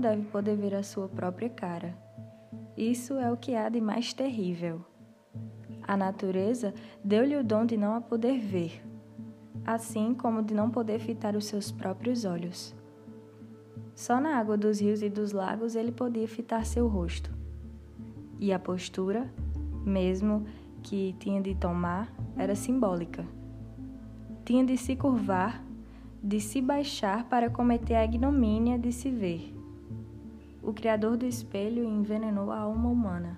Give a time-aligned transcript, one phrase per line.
[0.00, 1.96] deve poder ver a sua própria cara.
[2.76, 4.84] Isso é o que há de mais terrível.
[5.82, 6.72] A natureza
[7.04, 8.82] deu-lhe o dom de não a poder ver,
[9.64, 12.74] assim como de não poder fitar os seus próprios olhos.
[13.94, 17.30] Só na água dos rios e dos lagos ele podia fitar seu rosto.
[18.40, 19.32] E a postura,
[19.84, 20.44] mesmo
[20.82, 23.24] que tinha de tomar, era simbólica.
[24.44, 25.64] Tinha de se curvar,
[26.22, 29.52] de se baixar para cometer a ignomínia de se ver.
[30.62, 33.36] O Criador do espelho envenenou a alma humana.